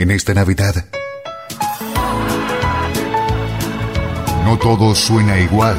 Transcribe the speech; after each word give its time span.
En 0.00 0.12
esta 0.12 0.32
Navidad, 0.32 0.84
no 4.44 4.56
todo 4.56 4.94
suena 4.94 5.40
igual. 5.40 5.76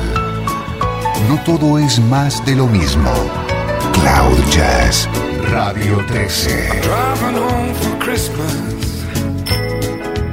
No 1.29 1.41
todo 1.45 1.79
es 1.79 1.99
más 2.01 2.45
de 2.45 2.53
lo 2.57 2.67
mismo. 2.67 3.09
Cloud 3.93 4.43
Jazz, 4.51 5.07
Radio 5.49 6.05
13. 6.05 6.81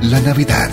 La 0.03 0.19
Navidad. 0.19 0.71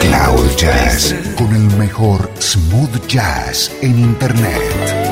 Cloud 0.00 0.56
Jazz, 0.56 1.12
con 1.36 1.56
el 1.56 1.76
mejor 1.76 2.30
smooth 2.38 3.04
jazz 3.08 3.72
en 3.80 3.98
Internet. 3.98 5.11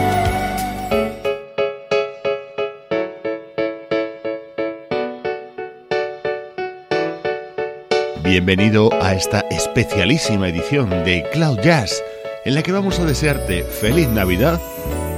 Bienvenido 8.30 8.90
a 9.02 9.12
esta 9.12 9.40
especialísima 9.50 10.46
edición 10.50 10.88
de 10.88 11.28
Cloud 11.32 11.58
Jazz, 11.64 12.00
en 12.44 12.54
la 12.54 12.62
que 12.62 12.70
vamos 12.70 13.00
a 13.00 13.04
desearte 13.04 13.64
feliz 13.64 14.06
Navidad 14.06 14.60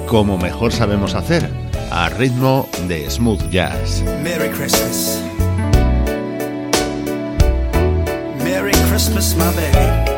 como 0.07 0.39
mejor 0.39 0.73
sabemos 0.73 1.15
hacer, 1.15 1.47
a 1.91 2.09
ritmo 2.09 2.67
de 2.89 3.11
smooth 3.11 3.51
jazz. 3.51 4.03
Merry 4.23 4.49
Christmas. 4.49 5.23
Merry 8.43 8.73
Christmas, 8.89 9.37
my 9.37 9.45
baby. 9.61 10.12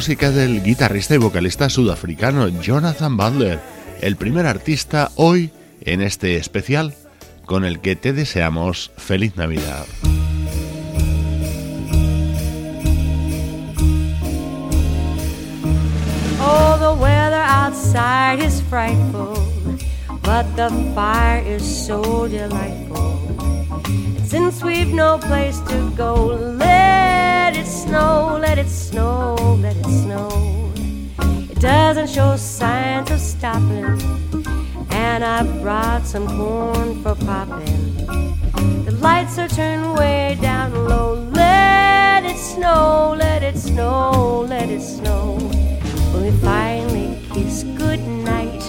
Música 0.00 0.30
del 0.30 0.62
guitarrista 0.62 1.14
y 1.14 1.18
vocalista 1.18 1.68
sudafricano 1.68 2.48
Jonathan 2.48 3.18
Butler, 3.18 3.60
el 4.00 4.16
primer 4.16 4.46
artista 4.46 5.10
hoy 5.16 5.50
en 5.82 6.00
este 6.00 6.36
especial 6.36 6.94
con 7.44 7.66
el 7.66 7.80
que 7.80 7.96
te 7.96 8.14
deseamos 8.14 8.92
feliz 8.96 9.36
Navidad. 9.36 9.84
Oh, 16.40 16.78
the 16.78 16.98
weather 16.98 17.44
outside 17.46 18.42
is 18.42 18.62
frightful, 18.70 19.34
but 20.22 20.46
the 20.56 20.70
fire 20.94 21.44
is 21.46 21.62
so 21.62 22.26
delightful. 22.26 23.20
Since 24.26 24.64
we've 24.64 24.94
no 24.94 25.18
place 25.18 25.60
to 25.68 25.90
go, 25.94 26.56
let 28.50 28.58
it 28.58 28.68
snow, 28.68 29.36
let 29.62 29.76
it 29.76 29.84
snow. 30.02 30.72
It 31.48 31.60
doesn't 31.60 32.08
show 32.08 32.34
signs 32.36 33.08
of 33.12 33.20
stopping, 33.20 33.86
and 34.90 35.24
I 35.24 35.44
brought 35.62 36.04
some 36.04 36.26
corn 36.26 37.00
for 37.00 37.14
popping. 37.14 37.94
The 38.86 38.98
lights 39.00 39.38
are 39.38 39.46
turned 39.46 39.96
way 39.96 40.36
down 40.42 40.74
low. 40.74 41.14
Let 41.32 42.24
it 42.24 42.38
snow, 42.38 43.14
let 43.16 43.44
it 43.44 43.56
snow, 43.56 44.44
let 44.48 44.68
it 44.68 44.82
snow. 44.82 45.38
When 46.12 46.22
we 46.24 46.32
finally 46.40 47.22
kiss 47.32 47.62
goodnight, 47.78 48.62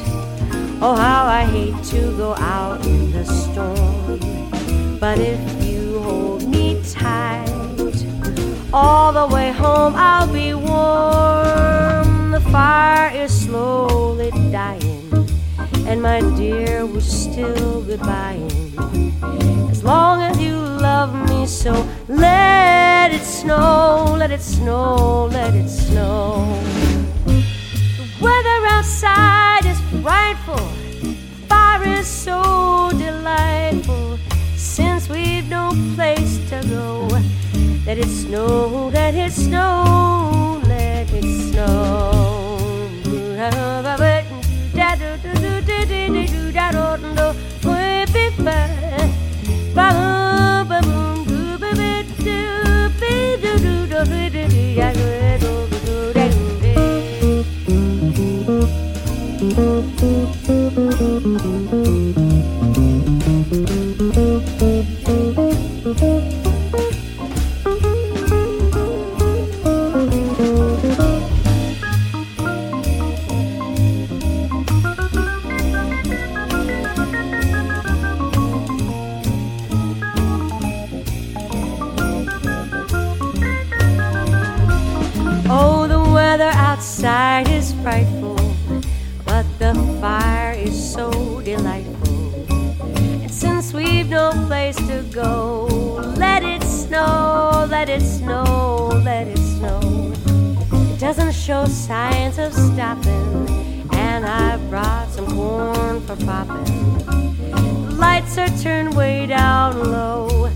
oh, 0.79 0.95
how 0.95 1.25
I 1.25 1.43
hate 1.45 1.83
to 1.85 2.15
go 2.17 2.35
out 2.35 2.85
in 2.85 3.11
the 3.11 3.25
storm. 3.25 4.19
But 4.99 5.17
if 5.17 5.60
all 8.73 9.11
the 9.11 9.27
way 9.33 9.51
home 9.51 9.93
I'll 9.95 10.31
be 10.31 10.53
warm. 10.53 12.31
The 12.31 12.41
fire 12.51 13.11
is 13.13 13.31
slowly 13.45 14.31
dying, 14.51 15.11
and 15.87 16.01
my 16.01 16.21
dear, 16.37 16.85
we're 16.85 17.01
still 17.01 17.83
goodbying. 17.83 18.49
As 19.69 19.83
long 19.83 20.21
as 20.21 20.39
you 20.39 20.55
love 20.55 21.13
me 21.29 21.45
so, 21.45 21.73
let 22.07 23.11
it 23.13 23.23
snow, 23.23 24.15
let 24.17 24.31
it 24.31 24.41
snow, 24.41 25.25
let 25.31 25.53
it 25.53 25.67
snow. 25.67 26.61
The 27.25 28.07
weather 28.21 28.65
outside 28.67 29.65
is 29.65 29.79
frightful, 30.01 30.65
the 31.01 31.15
fire 31.49 31.83
is 31.99 32.07
so 32.07 32.89
delightful. 32.93 34.17
Since 34.55 35.09
we've 35.09 35.49
no 35.49 35.71
place 35.95 36.37
to 36.49 36.61
go, 36.69 37.09
let 37.85 37.97
it 37.97 38.07
snow, 38.07 38.89
let 38.93 39.15
it 39.15 39.31
snow, 39.31 40.61
let 40.65 41.11
it 41.13 41.23
snow. 41.23 42.11
Oh, 61.73 62.20
lights 108.35 108.37
are 108.37 108.63
turned 108.63 108.95
way 108.95 109.25
down 109.25 109.77
low. 109.91 110.49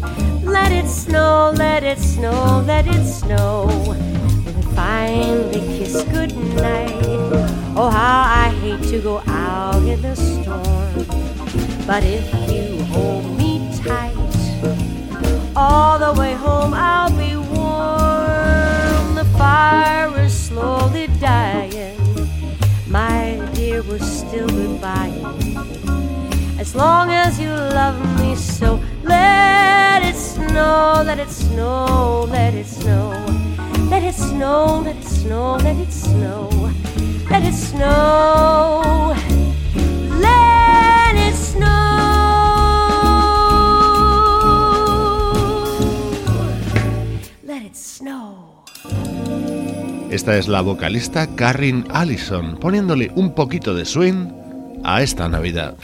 Let 0.44 0.72
it 0.72 0.88
snow, 0.88 1.54
let 1.56 1.84
it 1.84 2.00
snow, 2.00 2.64
let 2.66 2.88
it 2.88 3.06
snow. 3.06 3.68
We 4.46 4.62
finally 4.76 5.60
kiss 5.78 6.04
goodnight, 6.04 7.04
oh 7.76 7.90
how 7.92 8.24
I 8.46 8.50
hate 8.62 8.84
to 8.90 9.02
go 9.02 9.22
out 9.28 9.84
in 9.84 10.02
the 10.02 10.16
storm. 10.16 11.06
But 11.86 12.04
if 12.04 12.26
you 12.52 12.84
hold 12.86 13.38
me 13.38 13.70
tight, 13.84 14.16
all 15.56 16.00
the 16.00 16.20
way 16.20 16.34
home 16.34 16.74
I'll 16.74 17.12
be 17.12 17.36
warm. 17.36 19.16
The 19.16 19.26
fire 19.38 20.18
is 20.20 20.34
slowly 20.38 21.08
dying. 21.20 22.00
My 22.88 23.42
dear, 23.54 23.84
we're 23.84 24.00
still 24.00 24.48
goodbying. 24.48 26.25
As 26.66 26.74
long 26.74 27.12
as 27.12 27.40
you 27.40 27.50
love 27.50 27.96
me 28.20 28.36
so, 28.36 28.80
let 29.04 30.02
it 30.04 30.16
snow, 30.16 31.04
let 31.06 31.20
it 31.20 31.30
snow, 31.30 32.26
let 32.28 32.56
it 32.56 32.66
snow. 32.66 33.14
Let 33.92 34.04
it 34.04 34.16
snow, 34.16 34.82
let 34.84 34.96
it 34.98 35.04
snow, 35.04 35.58
let 35.58 35.78
it 35.78 35.92
snow. 35.92 36.50
Let 37.30 37.44
it 37.44 37.54
snow. 37.54 39.14
Let 40.20 41.16
it 41.16 41.36
snow. 41.36 41.68
Let 47.46 47.62
it 47.64 47.76
snow. 47.76 48.66
Esta 50.10 50.36
es 50.36 50.48
la 50.48 50.62
vocalista 50.62 51.28
Carrin 51.36 51.86
Allison 51.94 52.58
poniéndole 52.60 53.12
un 53.16 53.36
poquito 53.36 53.76
de 53.76 53.86
swing 53.86 54.34
a 54.84 55.04
esta 55.04 55.30
Navidad. 55.30 55.78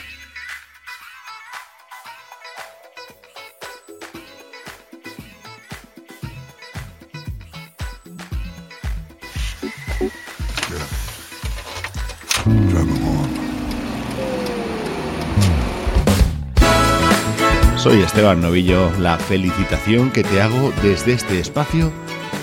Soy 17.81 18.03
Esteban 18.03 18.41
Novillo, 18.41 18.91
la 18.99 19.17
felicitación 19.17 20.11
que 20.11 20.23
te 20.23 20.39
hago 20.39 20.71
desde 20.83 21.13
este 21.13 21.39
espacio 21.39 21.91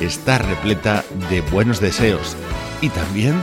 está 0.01 0.39
repleta 0.39 1.05
de 1.31 1.43
buenos 1.43 1.79
deseos 1.79 2.37
y 2.81 2.89
también 2.89 3.41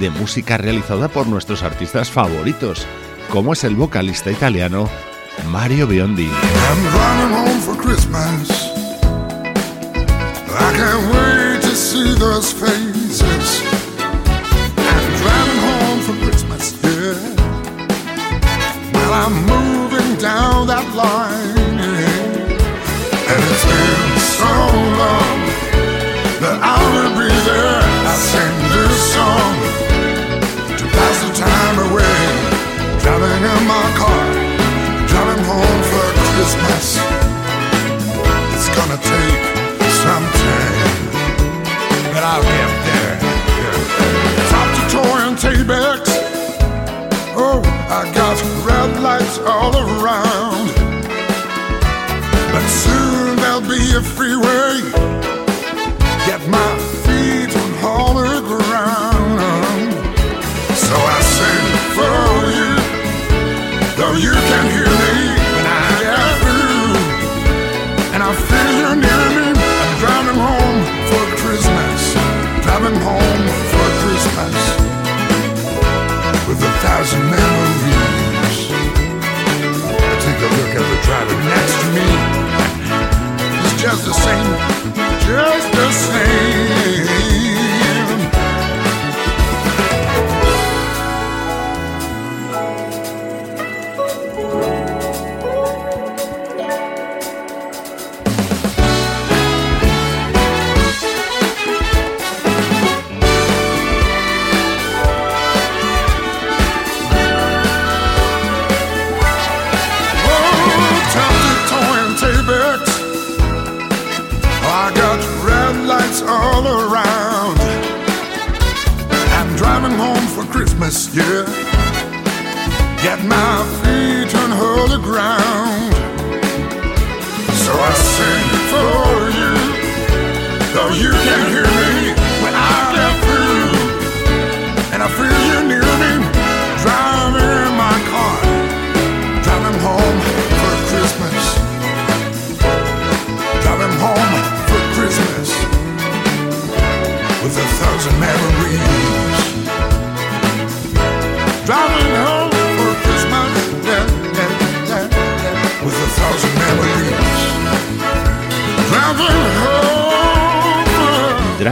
de 0.00 0.10
música 0.10 0.56
realizada 0.56 1.06
por 1.06 1.28
nuestros 1.28 1.62
artistas 1.62 2.10
favoritos, 2.10 2.84
como 3.30 3.52
es 3.52 3.62
el 3.62 3.76
vocalista 3.76 4.32
italiano 4.32 4.88
Mario 5.48 5.86
Biondi. 5.86 6.28
I'm 19.18 19.65
down 20.18 20.66
that 20.66 20.94
line. 20.94 21.78
And 23.28 23.42
it's 23.50 23.64
been 23.64 24.18
so 24.18 24.52
long 25.02 25.38
that 26.40 26.58
I 26.62 27.25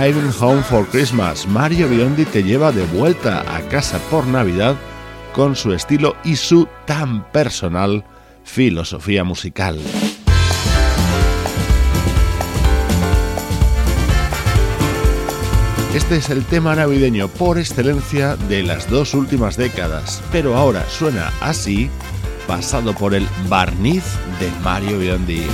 Driving 0.05 0.33
Home 0.39 0.63
for 0.63 0.87
Christmas, 0.89 1.47
Mario 1.47 1.89
Biondi 1.89 2.27
te 2.27 2.43
lleva 2.43 2.73
de 2.73 2.85
vuelta 2.85 3.41
a 3.57 3.63
casa 3.71 3.99
por 4.11 4.27
Navidad 4.27 4.77
con 5.33 5.57
su 5.57 5.73
estilo 5.73 6.15
y 6.23 6.37
su 6.37 6.69
tan 6.85 7.25
personal 7.33 8.05
filosofía 8.45 9.25
musical. 9.25 9.81
Este 15.95 16.17
es 16.19 16.29
el 16.29 16.45
tema 16.45 16.77
navideño 16.77 17.29
por 17.29 17.57
excelencia 17.57 18.37
de 18.37 18.63
las 18.63 18.91
dos 18.91 19.15
últimas 19.15 19.57
décadas, 19.57 20.23
pero 20.31 20.55
ahora 20.55 20.85
suena 20.91 21.33
así, 21.41 21.89
pasado 22.47 22.93
por 22.93 23.15
el 23.15 23.27
barniz 23.49 24.05
de 24.39 24.51
Mario 24.63 24.99
Biondi. 24.99 25.47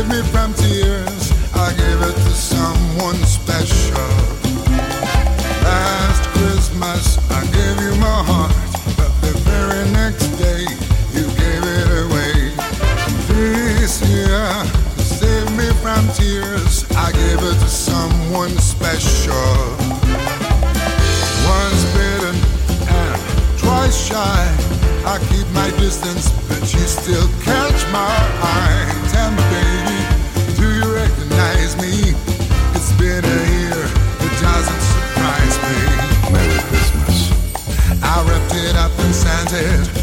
save 0.00 0.08
me 0.08 0.22
from 0.30 0.54
tears. 0.54 1.32
I 1.54 1.72
give 1.76 2.00
it 2.02 2.14
to 2.14 2.32
someone 2.32 3.16
special. 3.24 4.10
Last 5.62 6.22
Christmas, 6.34 7.18
I 7.30 7.42
gave 7.56 7.76
you 7.84 7.94
my 8.00 8.20
heart, 8.30 8.52
but 8.96 9.12
the 9.20 9.32
very 9.44 9.84
next 9.92 10.28
day, 10.38 10.64
you 11.12 11.26
gave 11.42 11.62
it 11.78 11.88
away. 12.04 12.34
This 13.28 14.00
year, 14.08 14.40
save 14.96 15.50
me 15.58 15.68
from 15.82 16.08
tears, 16.14 16.84
I 16.96 17.12
it 17.12 17.58
to 17.60 17.68
someone 17.68 18.56
special. 18.58 19.60
Once 21.56 21.82
bitten 21.94 22.36
and 22.88 23.58
twice 23.58 23.96
shy, 24.08 24.40
I 25.04 25.18
keep 25.28 25.46
my 25.52 25.70
distance, 25.78 26.30
but 26.48 26.62
you 26.72 26.86
still 26.86 27.28
catch 27.44 27.80
my 27.92 28.08
eye. 28.42 28.49
planted 39.50 39.99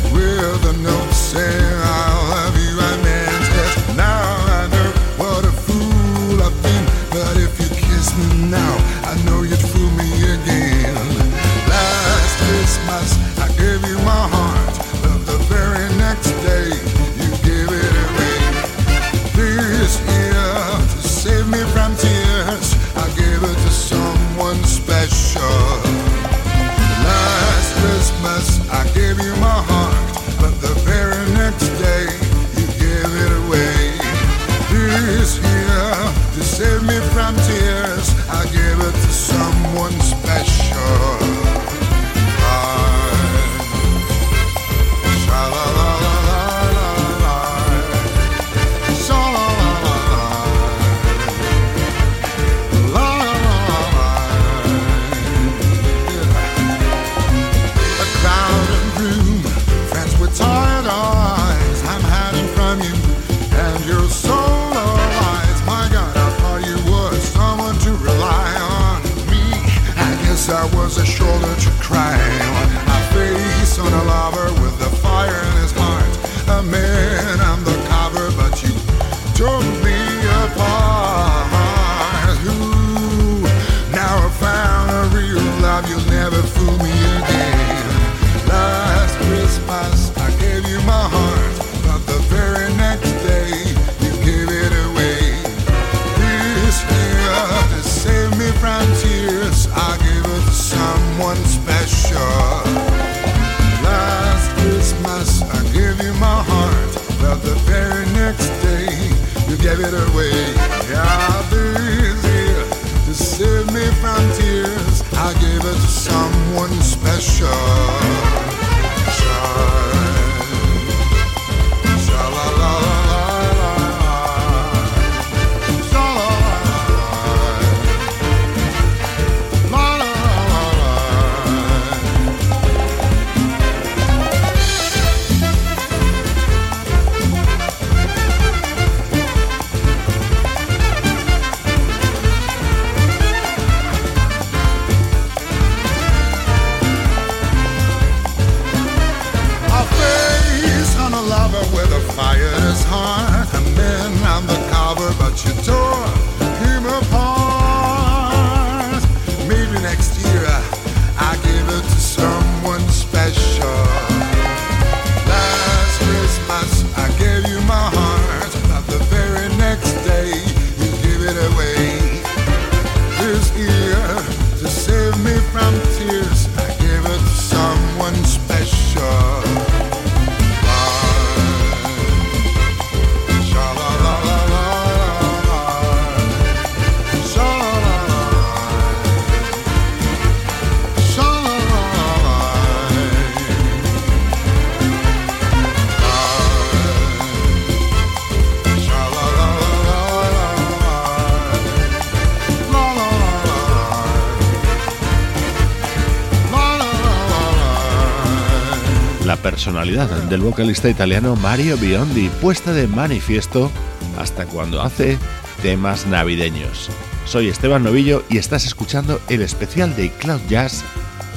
personalidad 209.68 210.08
del 210.30 210.40
vocalista 210.40 210.90
italiano 210.90 211.36
Mario 211.36 211.76
Biondi, 211.76 212.30
puesta 212.42 212.72
de 212.72 212.88
manifiesto 212.88 213.70
hasta 214.18 214.46
cuando 214.46 214.82
hace 214.82 215.18
temas 215.62 216.08
navideños. 216.08 216.90
Soy 217.26 217.50
Esteban 217.50 217.84
Novillo 217.84 218.24
y 218.30 218.38
estás 218.38 218.66
escuchando 218.66 219.20
el 219.28 219.42
especial 219.42 219.94
de 219.98 220.10
Cloud 220.10 220.40
Jazz 220.48 220.86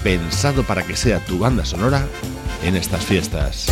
pensado 0.05 0.63
para 0.63 0.85
que 0.85 0.95
sea 0.95 1.19
tu 1.25 1.41
banda 1.41 1.65
sonora 1.65 2.07
en 2.63 2.77
estas 2.77 3.05
fiestas. 3.05 3.67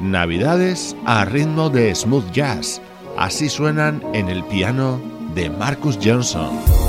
Navidades 0.00 0.94
a 1.04 1.24
ritmo 1.24 1.68
de 1.68 1.92
smooth 1.92 2.30
jazz. 2.30 2.80
Así 3.16 3.48
suenan 3.48 4.00
en 4.12 4.28
el 4.28 4.44
piano 4.44 5.13
de 5.34 5.50
Marcus 5.50 5.98
Johnson. 5.98 6.83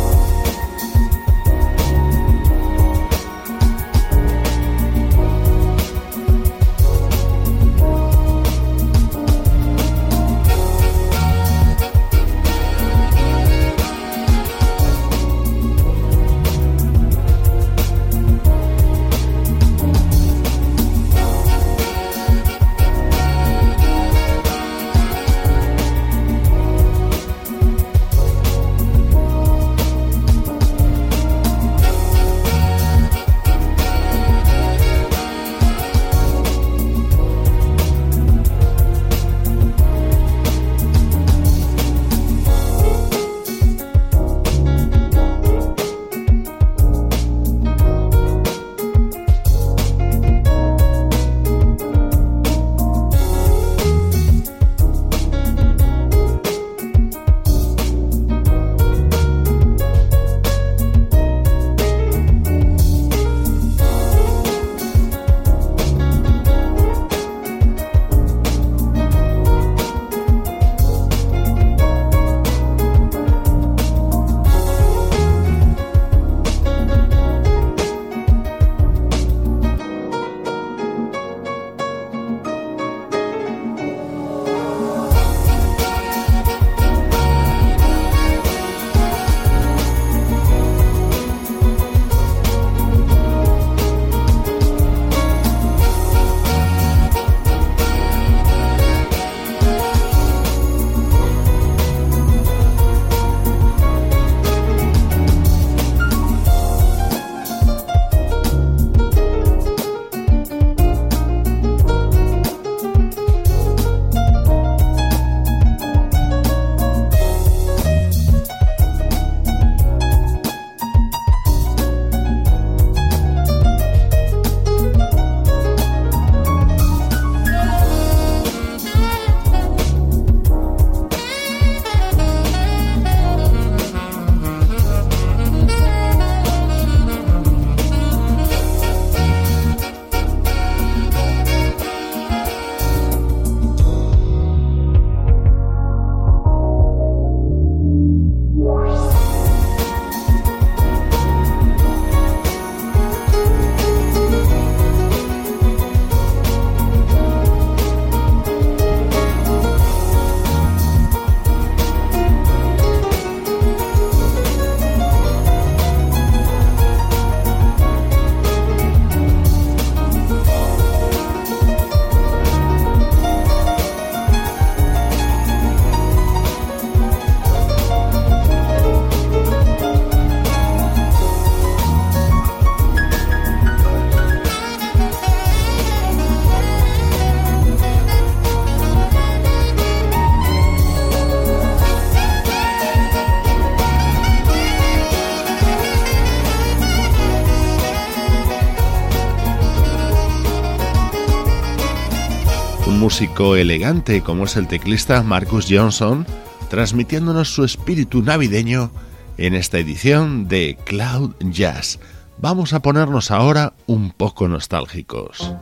Músico 203.15 203.55
elegante 203.55 204.19
como 204.19 204.43
es 204.43 204.57
el 204.57 204.67
teclista 204.67 205.23
Marcus 205.23 205.67
Johnson, 205.69 206.27
transmitiéndonos 206.69 207.47
su 207.47 207.63
espíritu 207.63 208.21
navideño 208.21 208.91
en 209.37 209.55
esta 209.55 209.79
edición 209.79 210.49
de 210.49 210.77
Cloud 210.83 211.33
Jazz. 211.39 211.97
vamos 212.39 212.73
a 212.73 212.81
ponernos 212.81 213.31
ahora 213.31 213.71
un 213.85 214.11
poco 214.11 214.49
nostálgicos. 214.49 215.55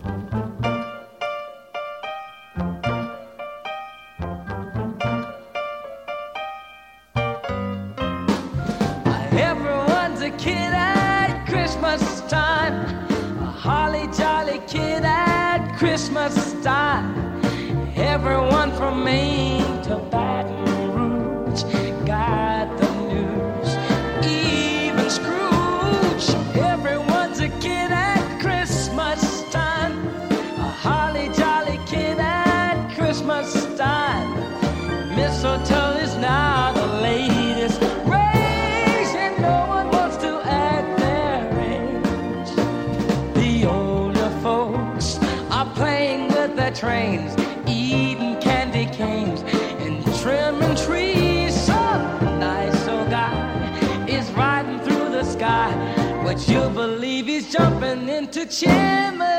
Into 58.09 58.47
chimneys. 58.47 59.32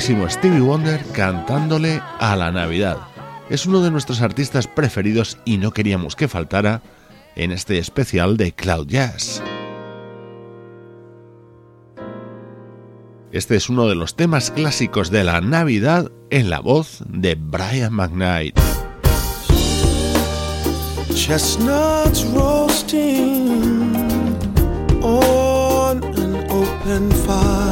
Stevie 0.00 0.60
Wonder 0.60 1.04
cantándole 1.12 2.00
a 2.18 2.34
la 2.34 2.50
Navidad. 2.50 2.96
Es 3.50 3.66
uno 3.66 3.82
de 3.82 3.90
nuestros 3.90 4.22
artistas 4.22 4.66
preferidos 4.66 5.36
y 5.44 5.58
no 5.58 5.72
queríamos 5.72 6.16
que 6.16 6.28
faltara 6.28 6.80
en 7.36 7.52
este 7.52 7.76
especial 7.76 8.38
de 8.38 8.52
Cloud 8.52 8.86
Jazz. 8.86 9.42
Este 13.32 13.56
es 13.56 13.68
uno 13.68 13.86
de 13.86 13.94
los 13.94 14.16
temas 14.16 14.50
clásicos 14.50 15.10
de 15.10 15.24
la 15.24 15.42
Navidad 15.42 16.10
en 16.30 16.48
la 16.48 16.60
voz 16.60 17.04
de 17.06 17.34
Brian 17.34 17.92
McKnight. 17.92 18.58
Chestnuts 21.14 22.24
roasting 22.32 23.62
on 25.02 26.02
an 26.02 26.50
open 26.50 27.10
fire. 27.26 27.71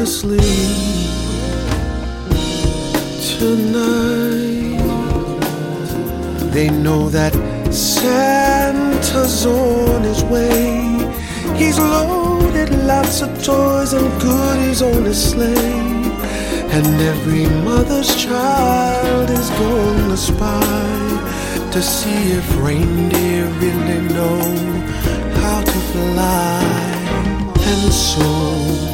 to 0.00 0.06
sleep 0.06 0.40
tonight. 3.38 4.80
They 6.54 6.70
know 6.70 7.10
that 7.10 7.34
Santa's 7.70 9.44
on 9.44 10.02
his 10.02 10.22
way. 10.24 10.96
He's 11.54 11.78
loaded 11.78 12.70
lots 12.86 13.20
of 13.20 13.28
toys 13.44 13.92
and 13.92 14.08
goodies 14.22 14.80
on 14.80 15.04
his 15.04 15.20
sleigh. 15.32 16.08
And 16.76 16.86
every 17.12 17.44
mother's 17.68 18.10
child 18.16 19.28
is 19.28 19.50
gonna 19.50 20.16
spy 20.16 20.62
to 21.72 21.82
see 21.82 22.22
if 22.38 22.46
reindeer 22.56 23.44
really 23.60 24.00
know 24.16 24.40
how 25.42 25.60
to 25.60 25.78
fly. 25.92 26.62
And 27.70 27.92
so 27.92 28.89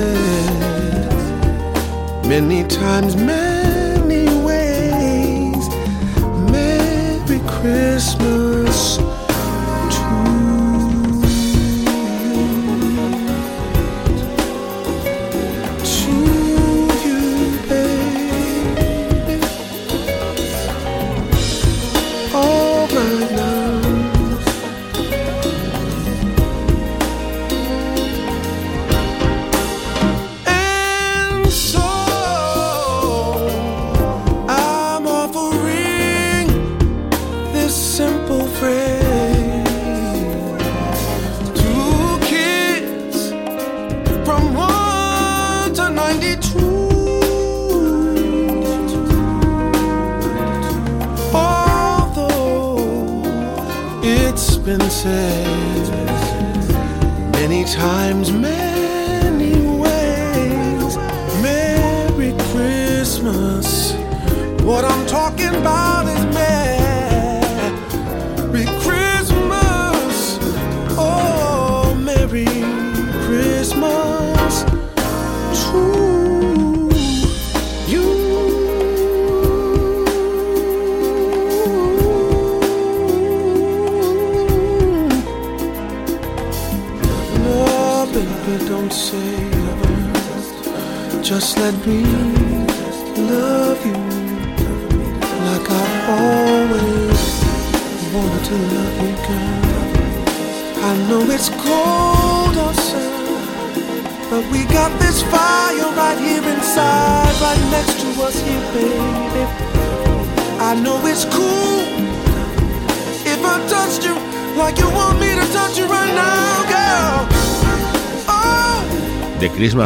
said 0.00 1.10
many 2.26 2.64
times. 2.68 3.16
Many 3.16 3.49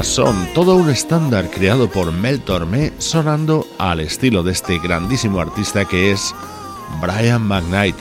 Son 0.02 0.48
todo 0.54 0.74
un 0.74 0.90
estándar 0.90 1.50
creado 1.50 1.88
por 1.88 2.12
Mel 2.12 2.40
Tormé 2.40 2.92
sonando 2.98 3.66
al 3.78 4.00
estilo 4.00 4.42
de 4.42 4.52
este 4.52 4.78
grandísimo 4.78 5.40
artista 5.40 5.84
que 5.84 6.10
es 6.10 6.34
Brian 7.00 7.46
McKnight. 7.46 7.96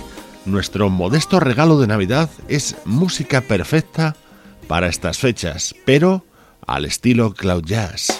Nuestro 0.46 0.90
modesto 0.90 1.40
regalo 1.40 1.80
de 1.80 1.88
Navidad 1.88 2.30
es 2.48 2.76
música 2.86 3.42
perfecta 3.42 4.16
para 4.68 4.88
estas 4.88 5.20
fechas, 5.20 5.76
pero 5.86 6.26
al 6.66 6.86
estilo 6.86 7.34
cloud 7.34 7.64
jazz. 7.64 8.13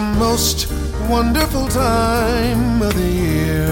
Most 0.00 0.68
wonderful 1.08 1.68
time 1.68 2.82
of 2.82 2.94
the 2.94 3.02
year. 3.02 3.68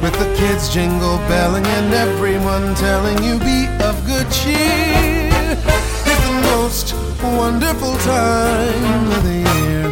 With 0.00 0.14
the 0.18 0.34
kids 0.38 0.72
jingle 0.72 1.18
belling 1.28 1.66
and 1.66 1.92
everyone 1.92 2.74
telling 2.76 3.22
you 3.22 3.38
be 3.38 3.66
of 3.84 3.94
good 4.06 4.30
cheer. 4.30 5.28
It's 6.08 6.22
the 6.28 6.40
most 6.56 6.94
wonderful 7.22 7.94
time 7.98 9.10
of 9.10 9.22
the 9.24 9.38
year. 9.54 9.86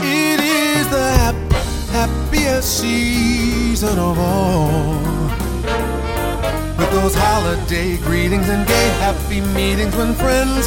It 0.00 0.40
is 0.40 0.88
the 0.90 1.08
hap- 1.22 1.52
happiest 1.92 2.80
season 2.80 3.98
of 3.98 4.18
all. 4.18 4.98
With 6.78 6.90
those 6.90 7.14
holiday 7.14 7.96
greetings 7.98 8.48
and 8.48 8.66
gay 8.66 8.88
happy 8.98 9.40
meetings 9.40 9.94
when 9.96 10.14
friends 10.14 10.66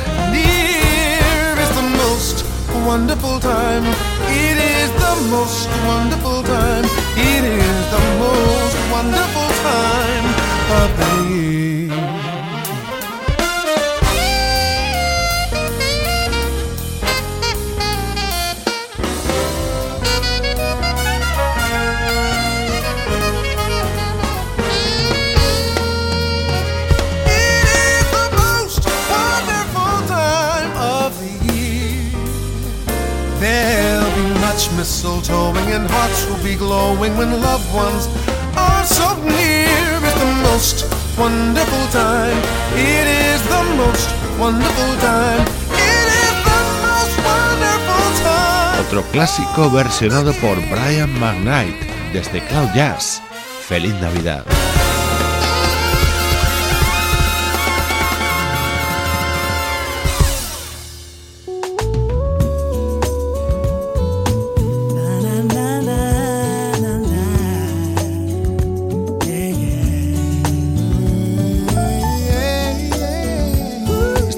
wonderful 2.85 3.39
time. 3.39 3.85
It 4.27 4.57
is 4.57 4.91
the 5.03 5.15
most 5.29 5.69
wonderful 5.85 6.43
time. 6.43 6.85
It 7.15 7.43
is 7.43 7.81
the 7.95 8.03
most 8.19 8.77
wonderful 8.91 9.49
time 9.63 10.25
of 10.81 10.89
the 10.99 11.13
year. 11.33 11.90
Mistletoeing 34.77 35.69
and 35.75 35.87
hearts 35.89 36.25
will 36.27 36.43
be 36.43 36.55
glowing 36.55 37.15
when 37.17 37.31
loved 37.41 37.67
ones 37.73 38.07
are 38.55 38.83
so 38.85 39.15
near. 39.23 39.67
It's 40.03 40.19
the 40.19 40.31
most 40.49 40.77
wonderful 41.17 41.85
time. 41.91 42.37
It 42.75 43.07
is 43.07 43.41
the 43.47 43.63
most 43.77 44.09
wonderful 44.39 44.91
time. 44.99 45.45
It 45.75 46.07
is 46.25 46.35
the 46.49 46.61
most 46.85 47.15
wonderful 47.23 48.05
time. 48.23 48.79
Otro 48.85 49.03
clásico 49.11 49.69
versionado 49.71 50.33
por 50.33 50.57
Brian 50.69 51.11
McKnight 51.19 51.75
desde 52.13 52.41
Cloud 52.47 52.73
Jazz. 52.73 53.21
Feliz 53.67 53.93
Navidad. 54.01 54.60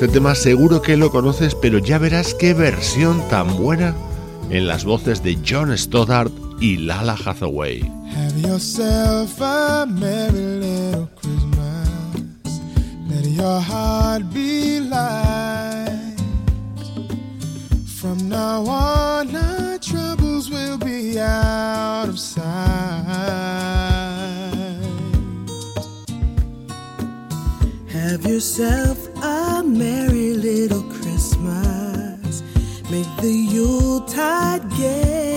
Este 0.03 0.15
tema 0.15 0.35
seguro 0.35 0.81
que 0.81 0.97
lo 0.97 1.11
conoces, 1.11 1.55
pero 1.55 1.77
ya 1.77 1.97
verás 1.97 2.33
qué 2.33 2.53
versión 2.53 3.25
tan 3.29 3.55
buena 3.55 3.95
en 4.49 4.67
las 4.67 4.83
voces 4.83 5.23
de 5.23 5.39
John 5.47 5.71
Stoddard 5.77 6.29
y 6.59 6.75
Lala 6.75 7.15
Hathaway. 7.15 7.89
Have 8.13 8.37
yourself 8.37 9.39
a 9.39 9.85
merry 9.87 10.59
little 10.59 11.07
Christmas. 11.15 12.59
Let 13.07 13.27
your 13.27 13.61
heart 13.61 14.23
be 14.33 14.81
light. 14.81 16.17
From 18.01 18.27
now 18.27 18.65
on, 18.67 19.33
our 19.33 19.79
troubles 19.79 20.49
will 20.49 20.77
be 20.79 21.17
out 21.17 22.09
of 22.09 22.19
sight. 22.19 22.43
Have 27.87 28.25
yourself 28.25 29.02
a 29.23 29.63
merry 29.63 30.33
little 30.33 30.83
Christmas. 30.83 32.43
Make 32.91 33.07
the 33.21 33.31
Yuletide 33.31 34.69
gay. 34.77 35.32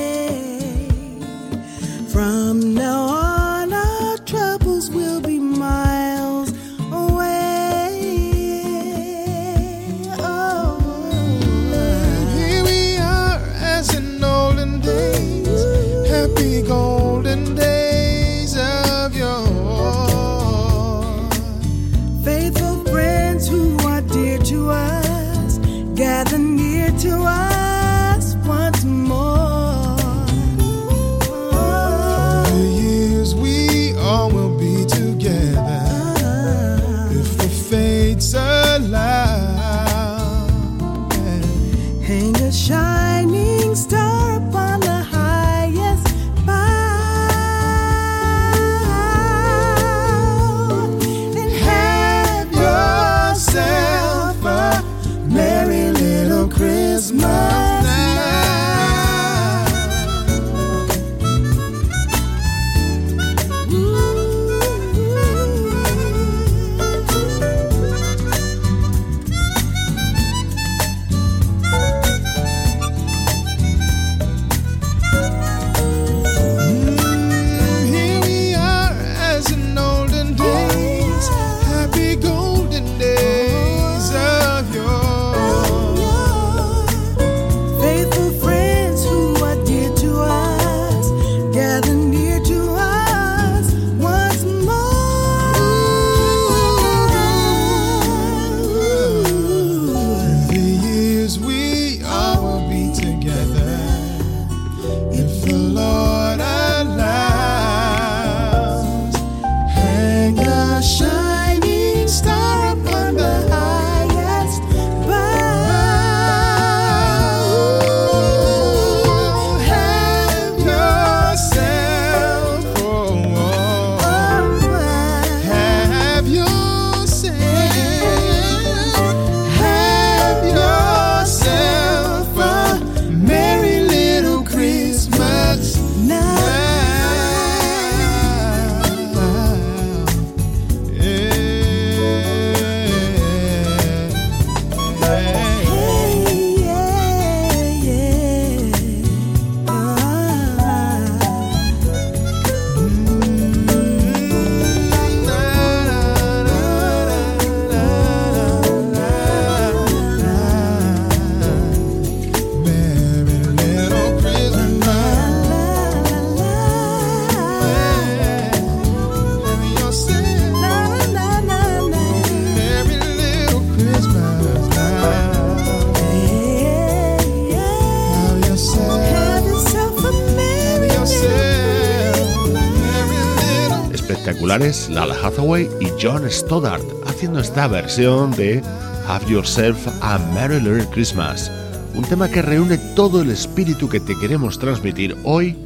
Lala 184.59 185.15
Hathaway 185.23 185.69
y 185.81 185.89
John 186.01 186.25
Stoddard 186.31 186.81
haciendo 187.07 187.41
esta 187.41 187.69
versión 187.69 188.31
de 188.31 188.63
Have 189.07 189.27
Yourself 189.31 189.77
a 190.01 190.19
Merry 190.33 190.59
Little 190.61 190.87
Christmas, 190.87 191.53
un 191.95 192.05
tema 192.05 192.31
que 192.31 192.41
reúne 192.41 192.79
todo 192.95 193.21
el 193.21 193.31
espíritu 193.31 193.87
que 193.91 194.01
te 194.01 194.19
queremos 194.19 194.59
transmitir 194.59 195.15
hoy 195.25 195.59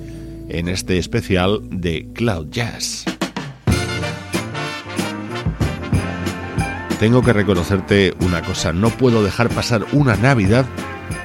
en 0.48 0.66
este 0.66 0.98
especial 0.98 1.60
de 1.70 2.08
Cloud 2.14 2.48
Jazz. 2.50 3.04
Tengo 6.98 7.22
que 7.22 7.32
reconocerte 7.32 8.12
una 8.22 8.42
cosa, 8.42 8.72
no 8.72 8.90
puedo 8.90 9.22
dejar 9.22 9.50
pasar 9.50 9.86
una 9.92 10.16
Navidad 10.16 10.66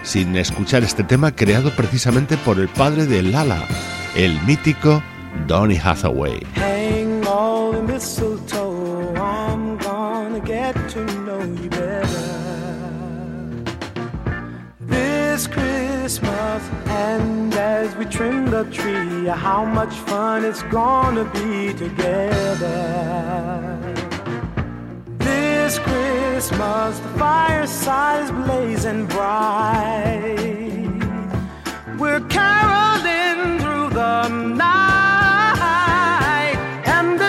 sin 0.03 0.35
escuchar 0.35 0.83
este 0.83 1.03
tema 1.03 1.35
creado 1.35 1.71
precisamente 1.75 2.37
por 2.37 2.59
el 2.59 2.67
padre 2.67 3.07
de 3.07 3.23
Lala, 3.23 3.63
el 4.15 4.39
mítico 4.43 5.01
Donny 5.47 5.79
Hathaway. 5.83 6.74
Mistletoe. 7.95 9.15
I'm 9.15 9.77
gonna 9.77 10.41
get 10.41 10.73
to 10.89 11.05
know 11.25 11.41
you 11.61 11.69
better 11.69 12.27
this 14.81 15.47
Christmas. 15.47 16.61
And 16.87 17.53
as 17.53 17.95
we 17.95 18.03
trim 18.03 18.51
the 18.51 18.65
tree, 18.65 19.27
how 19.27 19.63
much 19.63 19.93
fun 20.09 20.43
it's 20.43 20.63
gonna 20.63 21.23
be 21.39 21.73
together. 21.73 22.77
This 25.27 25.79
Christmas, 25.79 26.99
the 26.99 27.11
fireside 27.23 28.23
is 28.25 28.31
blazing 28.31 29.05
bright. 29.05 30.35
We're 31.97 32.25
caroling 32.39 33.59
through 33.61 33.89
the 34.01 34.27
night, 34.27 35.04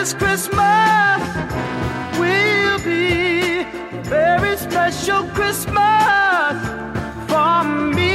this 0.07 0.15
Christmas 0.15 1.21
will 2.17 2.79
be 2.85 3.63
a 3.63 4.03
very 4.05 4.57
special 4.57 5.25
Christmas 5.35 6.55
for 7.29 7.65
me. 7.65 8.15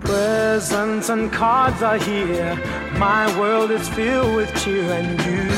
Presents 0.00 1.08
and 1.08 1.32
cards 1.32 1.82
are 1.82 1.98
here. 1.98 2.54
My 2.98 3.26
world 3.36 3.72
is 3.72 3.88
filled 3.88 4.36
with 4.36 4.54
cheer 4.62 4.92
and 4.92 5.20
you. 5.26 5.57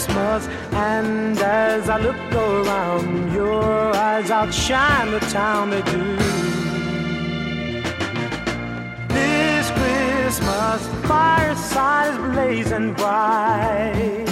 Christmas. 0.00 0.46
And 0.72 1.38
as 1.38 1.90
I 1.90 1.98
look 1.98 2.16
around, 2.32 3.34
your 3.34 3.94
eyes 3.94 4.30
outshine 4.30 5.10
the 5.10 5.20
town 5.20 5.68
they 5.68 5.82
do. 5.82 6.16
This 9.08 9.70
Christmas, 9.72 10.86
fireside 11.06 12.14
is 12.14 12.32
blazing 12.32 12.94
bright. 12.94 14.24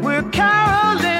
We're 0.00 0.22
caroling. 0.30 1.15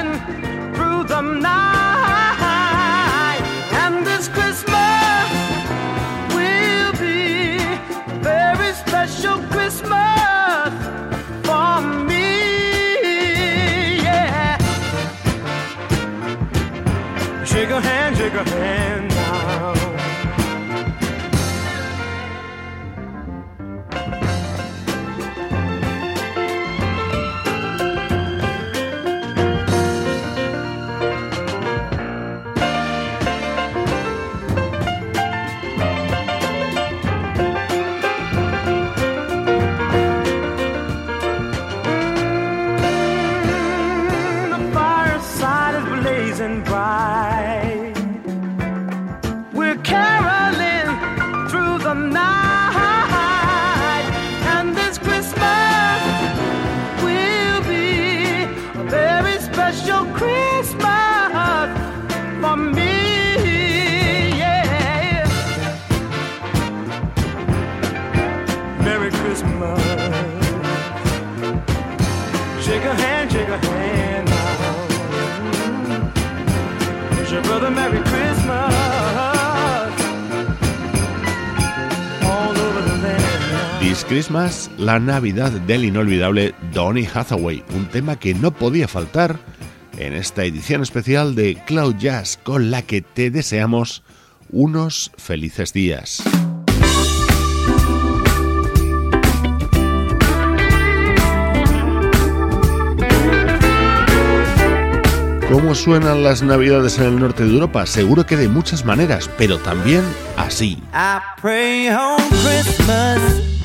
This 83.87 84.03
Christmas, 84.03 84.69
la 84.77 84.99
Navidad 84.99 85.49
del 85.49 85.85
inolvidable 85.85 86.53
Donny 86.73 87.05
Hathaway, 87.05 87.63
un 87.73 87.85
tema 87.85 88.19
que 88.19 88.33
no 88.33 88.51
podía 88.51 88.85
faltar 88.85 89.39
en 89.97 90.11
esta 90.11 90.43
edición 90.43 90.81
especial 90.81 91.35
de 91.35 91.55
Cloud 91.65 91.95
Jazz 91.95 92.37
con 92.43 92.69
la 92.69 92.81
que 92.81 93.01
te 93.01 93.31
deseamos 93.31 94.03
unos 94.49 95.13
felices 95.15 95.71
días. 95.71 96.21
¿Cómo 105.49 105.75
suenan 105.75 106.23
las 106.23 106.43
navidades 106.43 106.97
en 106.97 107.05
el 107.05 107.19
norte 107.21 107.45
de 107.45 107.53
Europa? 107.53 107.85
Seguro 107.85 108.25
que 108.25 108.35
de 108.35 108.49
muchas 108.49 108.83
maneras, 108.83 109.29
pero 109.37 109.59
también 109.59 110.03
así. 110.35 110.77
I 110.93 111.21
pray 111.41 111.87
on 111.87 112.17
Christmas 112.43 113.56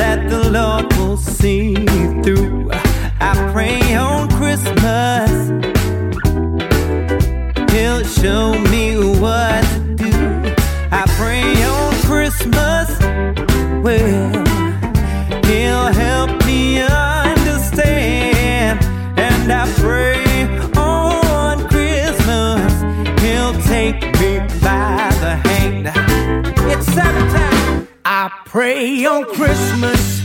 that 0.00 0.26
the 0.28 0.50
Lord 0.50 0.92
will 0.96 1.16
see 1.16 1.74
through. 2.22 2.70
I 3.20 3.32
pray 3.52 3.94
on 3.94 4.28
Christmas 4.30 5.52
He'll 7.72 8.04
show 8.04 8.58
me 8.70 8.96
what 9.18 9.62
to 9.64 9.94
do. 9.96 10.54
I 10.92 11.04
pray 11.16 11.42
on 11.64 11.94
Christmas, 12.02 12.90
well, 13.82 14.30
He'll 15.46 15.92
help 15.92 16.44
me 16.44 16.82
understand. 16.82 18.78
And 19.18 19.50
I 19.50 19.66
pray 19.80 20.44
on 20.76 21.66
Christmas, 21.68 22.72
He'll 23.22 23.54
take 23.62 24.02
me 24.20 24.38
by 24.60 25.08
the 25.22 25.40
hand. 25.48 25.90
It's 26.70 26.94
time. 26.94 27.41
I 28.24 28.30
pray 28.44 29.04
on 29.04 29.24
Christmas 29.24 30.20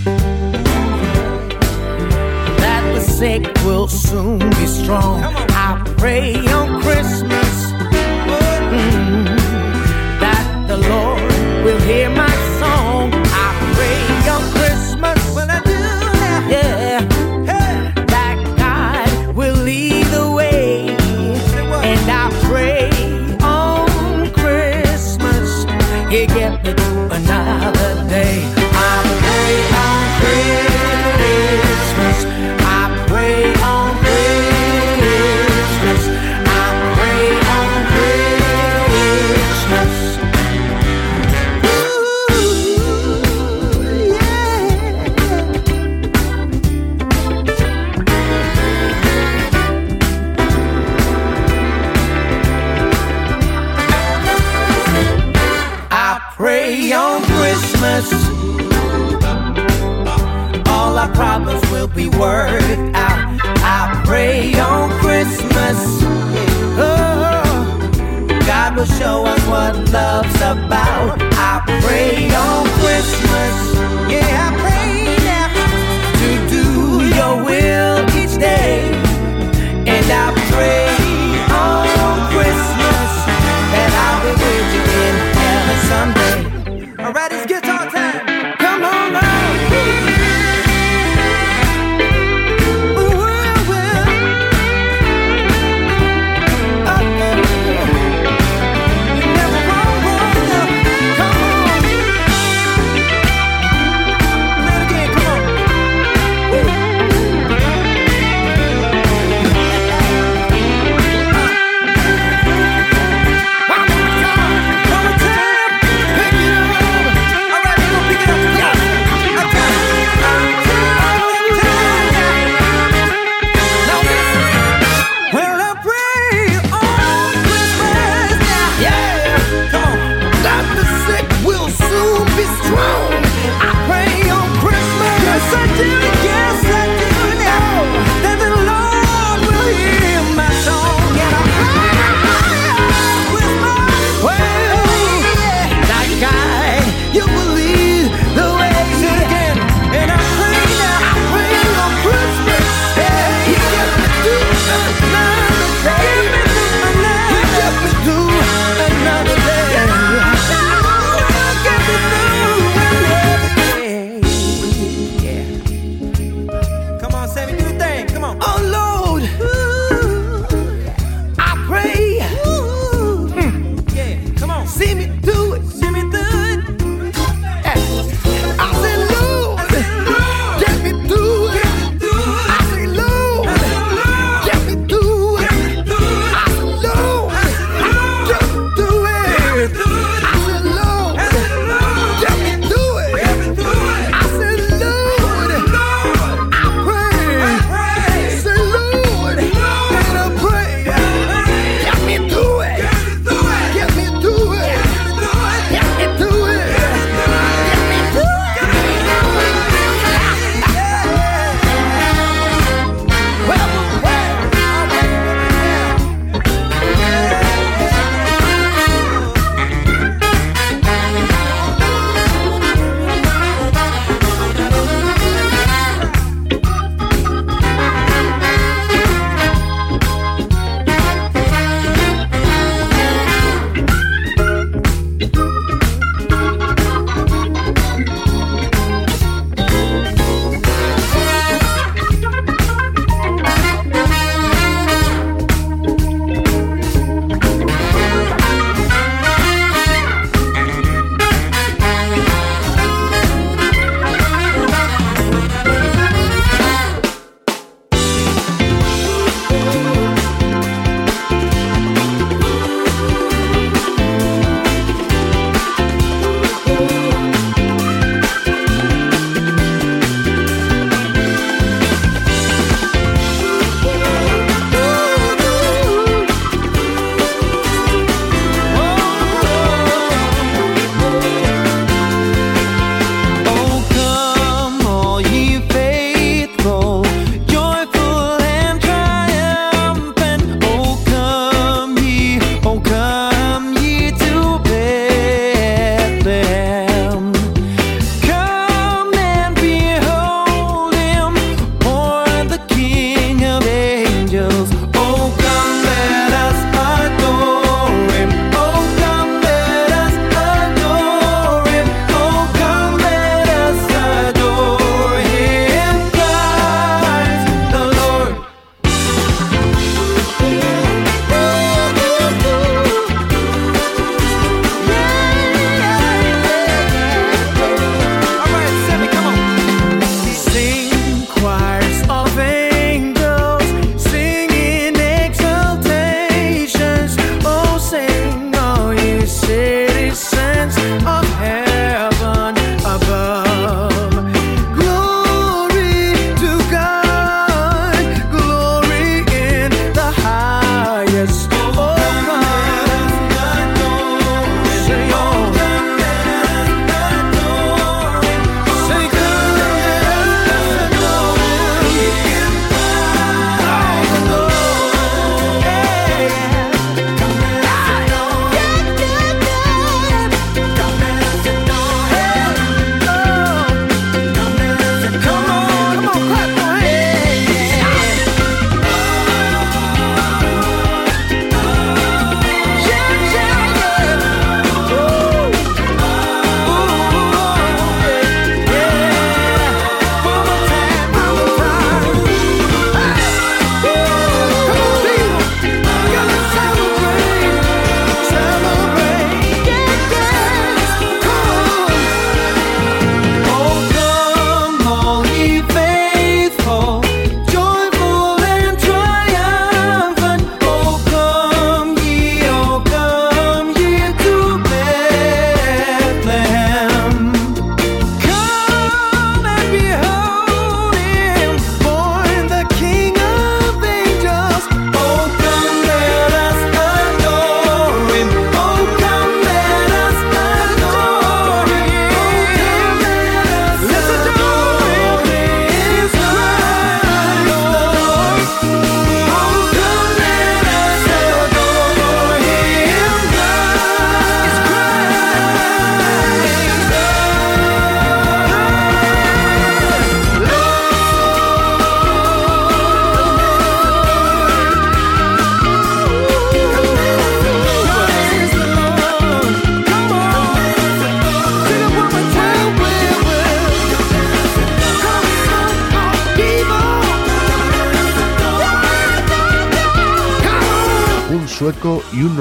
that 2.62 2.94
the 2.94 3.02
sick 3.02 3.44
will 3.66 3.88
soon 3.88 4.38
be 4.38 4.68
strong. 4.68 5.24
I 5.24 5.82
pray 5.98 6.36
on 6.36 6.80
Christmas 6.84 7.72
mm, 8.70 9.26
that 10.20 10.68
the 10.68 10.78
Lord 10.78 11.66
will 11.66 11.82
hear 11.90 12.12
my 12.12 12.30
song. 12.60 13.10
I 13.16 13.50
pray 13.74 14.30
on 14.30 14.44
Christmas. 14.52 15.36
When 15.36 15.50
I 15.50 15.60
do 15.62 15.72
that, 16.22 16.48
yeah, 16.52 17.02
that 18.06 18.38
God 18.60 19.36
will 19.36 19.56
lead 19.56 20.06
the 20.06 20.30
way. 20.30 20.90
And 21.82 22.12
I 22.12 22.30
pray 22.46 22.92
on 23.42 24.32
Christmas. 24.34 25.66
He 26.12 26.28
get 26.28 26.67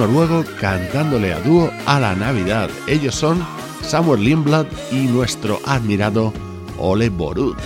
noruego 0.07 0.45
cantándole 0.61 1.33
a 1.33 1.41
dúo 1.41 1.69
a 1.85 1.99
la 1.99 2.15
Navidad. 2.15 2.71
Ellos 2.87 3.17
son 3.17 3.45
Samuel 3.83 4.23
Lindblad 4.23 4.67
y 4.93 5.07
nuestro 5.07 5.59
admirado 5.67 6.33
Ole 6.79 7.09
Borud. 7.09 7.57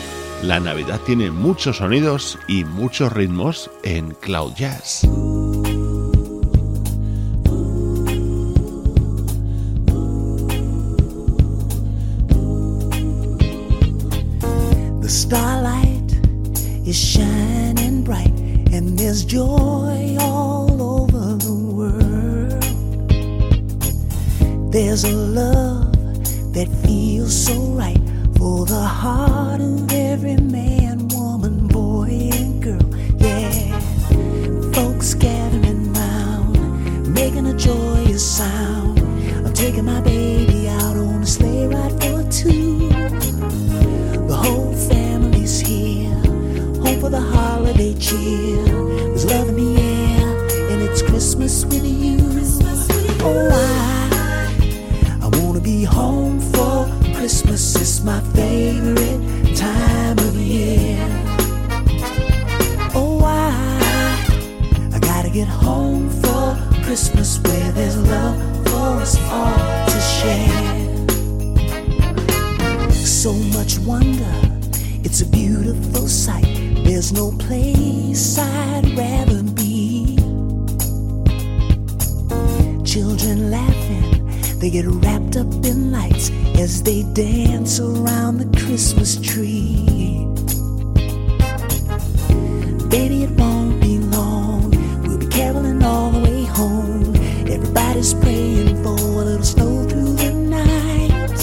La 0.42 0.58
Navidad 0.58 1.00
tiene 1.04 1.30
muchos 1.30 1.76
sonidos 1.76 2.38
y 2.48 2.64
muchos 2.64 3.12
ritmos 3.12 3.70
en 3.82 4.14
Cloud 4.20 4.54
Jazz. 4.54 5.06
Starlight 15.06 16.12
is 16.86 16.96
shining 16.96 18.02
bright, 18.02 18.32
and 18.72 18.96
there's 18.96 19.24
joy 19.24 20.16
all 20.20 20.49
There's 24.70 25.02
a 25.02 25.12
love 25.12 25.92
that 26.54 26.68
feels 26.84 27.34
so 27.46 27.54
right 27.72 28.00
for 28.38 28.64
the 28.66 28.80
heart 28.80 29.60
of 29.60 29.92
every 29.92 30.36
man, 30.36 31.08
woman, 31.08 31.66
boy, 31.66 32.30
and 32.32 32.62
girl. 32.62 32.94
Yeah, 33.18 33.80
folks 34.72 35.14
gathering 35.14 35.92
round, 35.92 37.12
making 37.12 37.48
a 37.48 37.56
joyous 37.56 38.24
sound. 38.24 39.00
I'm 39.44 39.52
taking 39.54 39.86
my 39.86 40.00
baby 40.02 40.68
out 40.68 40.96
on 40.96 41.22
a 41.22 41.26
sleigh 41.26 41.66
ride 41.66 42.00
for 42.00 42.22
two. 42.30 42.88
The 44.28 44.36
whole 44.36 44.72
family's 44.72 45.58
here, 45.58 46.14
home 46.80 47.00
for 47.00 47.10
the 47.10 47.20
holiday 47.20 47.94
cheer. 47.94 48.64
There's 48.64 49.24
love 49.24 49.48
in 49.48 49.56
the 49.56 49.80
air, 49.82 50.70
and 50.70 50.80
it's 50.80 51.02
Christmas 51.02 51.64
with 51.64 51.84
you. 51.84 52.18
Oh, 53.22 53.50
I, 53.52 53.79
Christmas. 57.30 57.76
is 57.76 58.02
my 58.02 58.20
favorite 58.34 59.56
time 59.56 60.18
of 60.18 60.34
year. 60.34 60.98
Oh, 62.92 63.22
I, 63.24 64.90
I 64.92 64.98
gotta 64.98 65.30
get 65.30 65.46
home 65.46 66.10
for 66.10 66.58
Christmas 66.82 67.38
where 67.44 67.70
there's 67.70 67.96
love 67.98 68.36
for 68.66 69.00
us 69.04 69.16
all 69.30 69.86
to 69.92 70.00
share 70.18 70.86
so 72.92 73.32
much 73.56 73.78
wonder. 73.78 74.34
It's 75.04 75.20
a 75.20 75.26
beautiful 75.26 76.08
sight. 76.08 76.50
There's 76.84 77.12
no 77.12 77.30
place 77.38 78.38
I'd 78.38 78.90
rather 78.98 79.44
be. 79.44 80.16
Children 82.84 83.52
laughing, 83.52 84.58
they 84.58 84.68
get 84.68 84.86
wrapped 84.86 85.36
up 85.36 85.46
in 85.64 85.92
lights 85.92 86.39
as 86.60 86.82
they 86.82 87.02
dance 87.14 87.80
around 87.80 88.36
the 88.36 88.58
Christmas 88.60 89.18
tree. 89.18 89.76
Baby, 92.90 93.22
it 93.22 93.30
won't 93.30 93.80
be 93.80 93.98
long. 93.98 94.70
We'll 95.02 95.16
be 95.16 95.26
caroling 95.28 95.82
all 95.82 96.10
the 96.10 96.18
way 96.18 96.44
home. 96.44 97.16
Everybody's 97.48 98.12
praying 98.12 98.76
for 98.82 98.92
a 98.92 99.10
little 99.18 99.42
snow 99.42 99.88
through 99.88 100.12
the 100.16 100.34
night. 100.34 101.40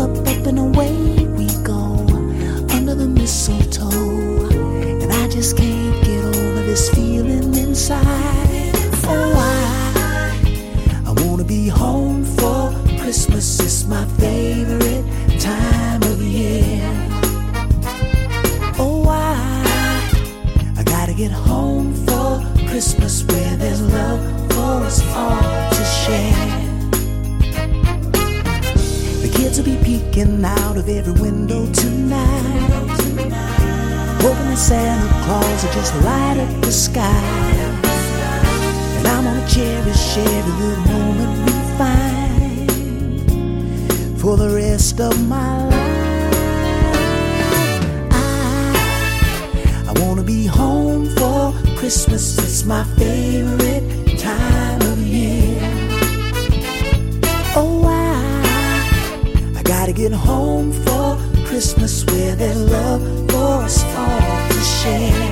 Up, 0.00 0.10
up 0.10 0.46
and 0.50 0.58
away 0.58 0.92
we 1.38 1.46
go 1.62 1.84
under 2.76 2.96
the 2.96 3.06
mistletoe. 3.06 4.48
And 5.02 5.12
I 5.12 5.28
just 5.28 5.56
can't 5.56 6.04
get 6.04 6.24
over 6.24 6.62
this 6.62 6.90
feeling 6.90 7.54
inside. 7.54 8.72
Oh, 9.04 9.34
I, 9.36 11.04
I 11.06 11.12
wanna 11.22 11.44
be 11.44 11.68
home 11.68 11.85
Christmas. 13.06 13.60
is 13.60 13.86
my 13.86 14.04
favorite 14.18 15.04
time 15.38 16.02
of 16.02 16.20
year. 16.20 16.82
Oh, 18.80 19.06
I, 19.08 20.74
I 20.76 20.82
gotta 20.82 21.14
get 21.14 21.30
home 21.30 21.94
for 22.04 22.42
Christmas 22.68 23.22
where 23.26 23.56
there's 23.58 23.80
love 23.80 24.20
for 24.50 24.82
us 24.88 25.00
all 25.14 25.70
to 25.70 25.84
share. 25.84 26.50
The 29.22 29.30
kids 29.36 29.58
will 29.58 29.66
be 29.66 29.78
peeking 29.84 30.44
out 30.44 30.76
of 30.76 30.88
every 30.88 31.12
window 31.12 31.64
tonight. 31.72 32.90
Hoping 34.20 34.48
that 34.50 34.58
Santa 34.58 35.08
Claus 35.24 35.62
will 35.62 35.72
just 35.74 35.94
light 36.02 36.38
up 36.40 36.60
the 36.60 36.72
sky. 36.72 37.22
And 38.98 39.06
I'm 39.06 39.22
gonna 39.22 39.48
cherish 39.48 40.16
every 40.16 40.52
little 40.54 40.84
moment 40.92 41.46
we 41.46 41.78
find 41.78 42.25
for 44.26 44.36
the 44.36 44.50
rest 44.50 45.00
of 45.00 45.14
my 45.28 45.64
life. 45.68 46.34
I, 48.10 49.84
I 49.86 49.92
wanna 50.00 50.24
be 50.24 50.46
home 50.46 51.08
for 51.10 51.54
Christmas. 51.76 52.36
It's 52.36 52.64
my 52.64 52.82
favorite 52.98 54.18
time 54.18 54.80
of 54.80 54.98
year. 54.98 55.60
Oh, 57.54 57.84
I, 57.86 59.60
I 59.60 59.62
gotta 59.62 59.92
get 59.92 60.10
home 60.10 60.72
for 60.72 61.16
Christmas 61.46 62.04
where 62.06 62.34
there's 62.34 62.60
love 62.68 63.02
for 63.30 63.62
us 63.62 63.84
all 63.94 64.48
to 64.48 64.60
share. 64.80 65.30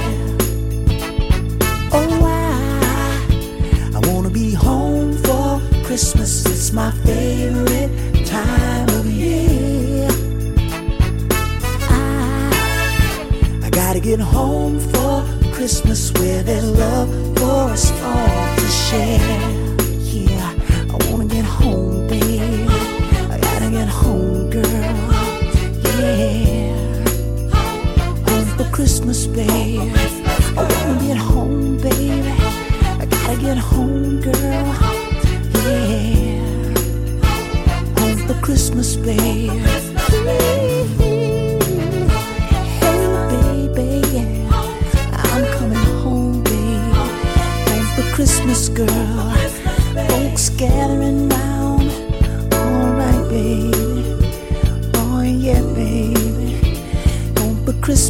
Oh, 1.91 2.21
I, 2.23 3.91
I 3.97 4.01
wanna 4.13 4.31
be 4.31 4.53
home 4.53 5.15
for 5.15 5.61
Christmas. 5.85 6.47
It's 6.47 6.73
my 6.73 6.93
favorite 7.03 8.14
time 8.35 8.89
of 8.99 9.07
year. 9.07 10.09
I, 11.89 13.61
I 13.67 13.71
gotta 13.71 14.01
get 14.01 14.21
home 14.21 14.81
for 14.93 15.13
Christmas 15.57 16.13
where 16.19 16.43
there's 16.43 16.71
love 16.85 17.09
for 17.39 17.61
us 17.75 17.85
all 18.03 18.57
to 18.61 18.69
share. 18.87 19.41
Yeah, 20.19 20.49
I 20.93 20.97
wanna 21.07 21.27
get 21.37 21.45
home, 21.45 22.09
baby. 22.09 22.67
I 23.35 23.37
gotta 23.49 23.71
get 23.79 23.89
home, 24.03 24.51
girl. 24.51 24.91
Yeah, 26.01 26.75
home 28.29 28.47
for 28.57 28.69
Christmas, 28.77 29.27
baby. 29.27 29.94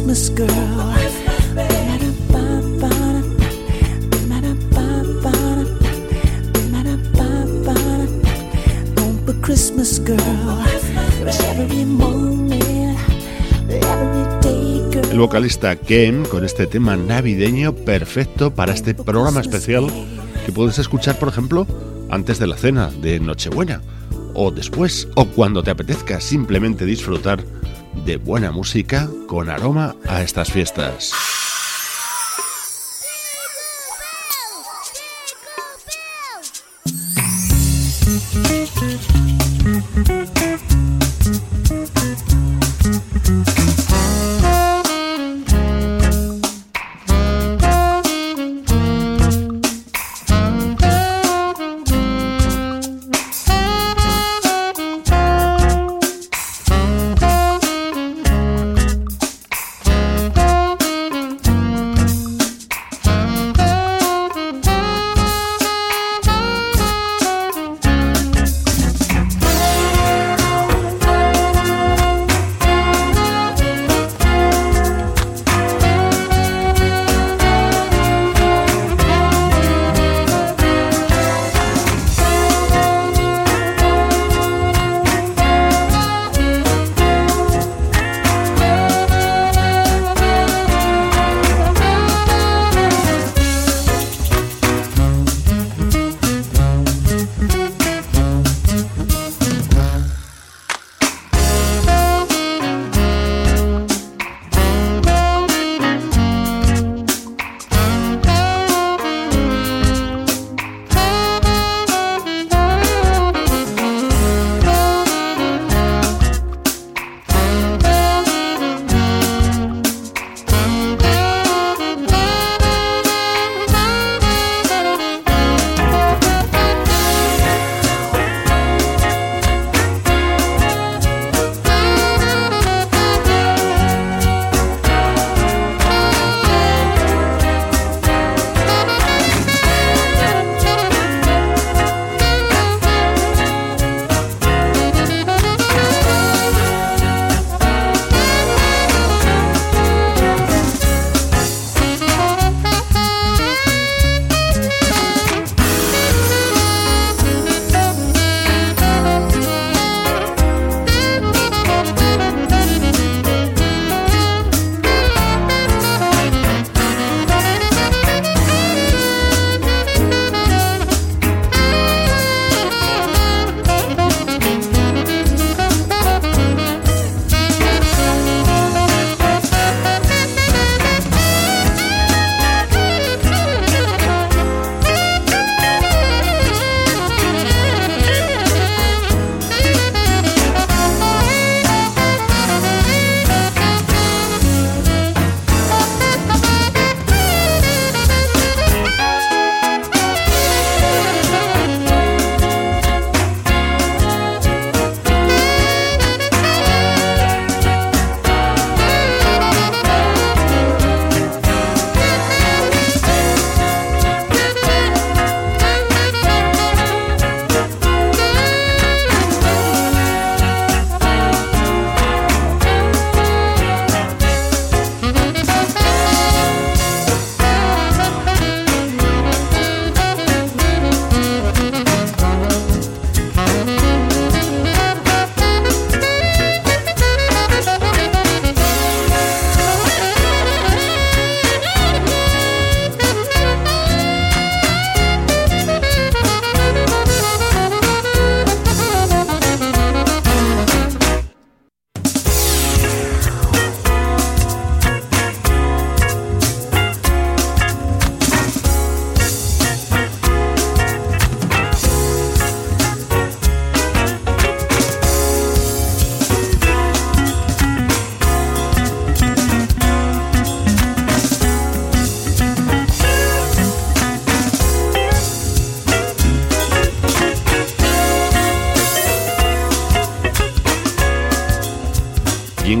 Christmas, 0.05 0.29
girl. 0.35 0.95
Christmas, 9.41 9.99
girl. 10.05 10.19
Every 11.57 11.85
moment, 11.85 12.99
every 13.67 14.41
day, 14.41 14.83
girl. 14.91 15.11
El 15.11 15.17
vocalista 15.17 15.75
Ken 15.75 16.23
con 16.25 16.45
este 16.45 16.67
tema 16.67 16.95
navideño 16.95 17.73
perfecto 17.73 18.53
para 18.53 18.73
este 18.73 18.93
programa 18.93 19.41
especial 19.41 19.87
que 20.45 20.51
puedes 20.51 20.77
escuchar, 20.77 21.17
por 21.17 21.29
ejemplo, 21.29 21.65
antes 22.11 22.37
de 22.37 22.45
la 22.45 22.57
cena 22.57 22.91
de 23.01 23.19
Nochebuena, 23.19 23.81
o 24.35 24.51
después, 24.51 25.07
o 25.15 25.25
cuando 25.25 25.63
te 25.63 25.71
apetezca 25.71 26.21
simplemente 26.21 26.85
disfrutar 26.85 27.43
de 28.03 28.17
buena 28.17 28.51
música 28.51 29.09
con 29.27 29.49
aroma 29.49 29.95
a 30.07 30.21
estas 30.21 30.51
fiestas. 30.51 31.13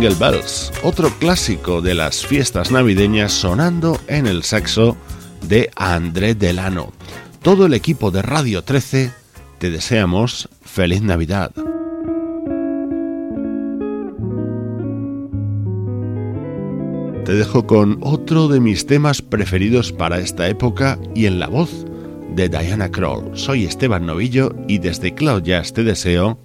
Jingle 0.05 0.31
Bells, 0.31 0.71
otro 0.83 1.09
clásico 1.17 1.81
de 1.81 1.95
las 1.95 2.27
fiestas 2.27 2.69
navideñas 2.69 3.31
sonando 3.31 3.99
en 4.05 4.27
el 4.27 4.43
saxo 4.43 4.95
de 5.47 5.71
André 5.75 6.35
Delano. 6.35 6.91
Todo 7.41 7.65
el 7.65 7.73
equipo 7.73 8.11
de 8.11 8.21
Radio 8.21 8.63
13 8.63 9.11
te 9.57 9.71
deseamos 9.71 10.47
feliz 10.61 11.01
Navidad. 11.01 11.51
Te 17.25 17.33
dejo 17.33 17.65
con 17.65 17.97
otro 18.01 18.47
de 18.47 18.59
mis 18.59 18.85
temas 18.85 19.23
preferidos 19.23 19.91
para 19.91 20.19
esta 20.19 20.47
época 20.47 20.99
y 21.15 21.25
en 21.25 21.39
la 21.39 21.47
voz 21.47 21.83
de 22.35 22.47
Diana 22.47 22.91
Kroll. 22.91 23.35
Soy 23.35 23.65
Esteban 23.65 24.05
Novillo 24.05 24.53
y 24.67 24.77
desde 24.77 25.15
Cloud 25.15 25.41
Jazz 25.41 25.73
te 25.73 25.83
deseo 25.83 26.37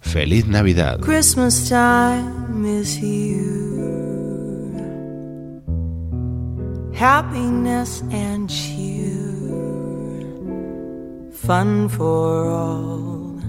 feliz 0.00 0.46
Navidad. 0.46 1.00
Is 2.88 2.94
here. 2.96 3.78
Happiness 6.94 8.02
and 8.10 8.48
cheer. 8.48 9.06
Fun 11.32 11.88
for 11.88 12.48
all 12.48 13.40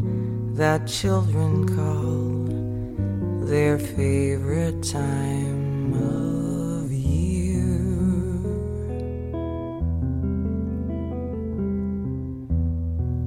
that 0.56 0.88
children 0.88 1.68
call 1.76 3.46
their 3.46 3.80
favorite 3.80 4.84
time 4.84 5.94
of 5.94 6.92
year. 6.92 7.80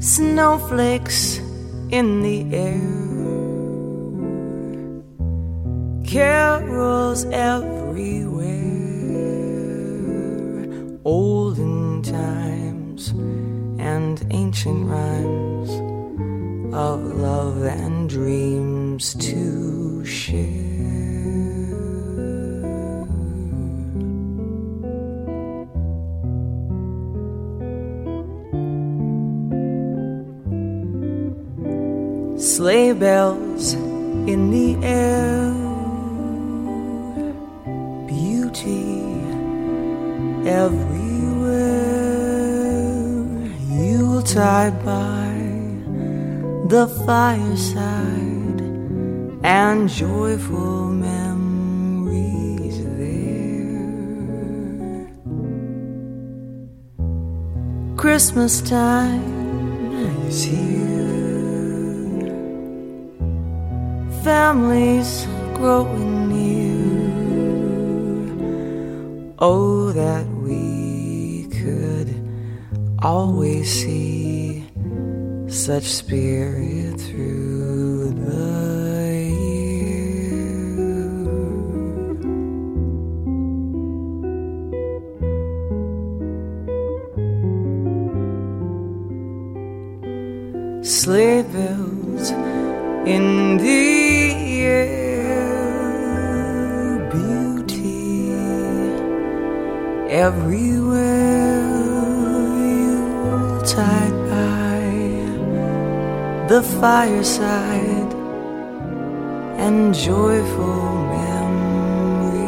Snowflakes 0.00 1.40
in 1.90 2.22
the 2.22 2.54
air 2.54 3.11
carols 6.12 7.24
everywhere, 7.32 8.50
olden 11.06 12.02
times 12.02 13.08
and 13.78 14.26
ancient 14.30 14.86
rhymes 14.90 15.70
of 16.74 17.00
love 17.16 17.62
and 17.64 18.10
dreams 18.10 19.14
to 19.14 20.04
share. 20.04 20.42
Sleigh 32.36 32.92
bells 32.92 33.72
in 33.72 34.50
the 34.50 34.76
air 34.86 35.21
everywhere. 40.64 42.22
Yuletide 43.86 44.76
by 44.84 45.30
the 46.74 46.86
fireside 47.06 48.60
and 49.42 49.88
joyful 49.88 50.86
memories 51.08 52.78
there. 52.98 53.86
Christmas 57.96 58.54
time 58.60 59.92
is 60.28 60.42
here. 60.44 60.92
Families 64.22 65.26
growing 65.58 66.12
Oh, 69.44 69.90
that 69.90 70.24
we 70.28 71.48
could 71.50 72.14
always 73.02 73.68
see 73.72 74.64
such 75.48 75.82
spirit 75.82 77.00
through 77.00 77.51
everywhere 100.82 101.62
you 102.66 103.62
tide 103.64 104.18
by 104.30 104.80
the 106.48 106.60
fireside 106.80 108.12
and 109.58 109.94
joyful 109.94 111.06
memories 111.14 112.38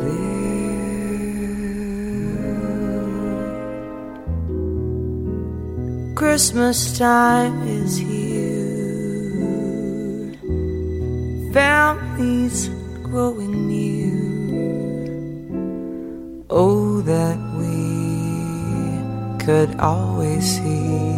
there. 0.00 0.24
Christmas 6.14 6.98
time 6.98 7.62
is 7.68 7.96
here, 7.98 8.72
families 11.52 12.70
growing 13.02 13.53
Oh, 16.56 17.00
that 17.00 17.36
we 17.58 19.42
could 19.44 19.74
always 19.80 20.44
see 20.44 21.10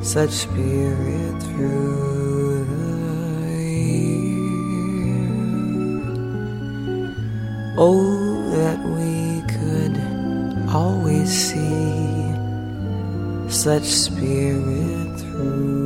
such 0.00 0.30
spirit 0.30 1.42
through 1.42 2.66
the 2.70 3.64
year. 3.66 5.26
Oh, 7.76 8.48
that 8.52 8.78
we 8.94 9.42
could 9.50 9.98
always 10.72 11.28
see 11.28 12.30
such 13.50 13.82
spirit 13.82 15.18
through. 15.18 15.85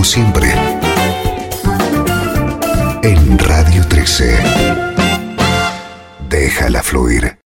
como 0.00 0.08
siempre, 0.08 0.50
en 3.02 3.38
Radio 3.38 3.86
13. 3.86 4.38
Déjala 6.26 6.82
fluir. 6.82 7.36